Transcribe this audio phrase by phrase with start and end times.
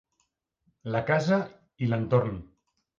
[0.95, 1.41] La casa
[1.85, 2.45] i l'entorn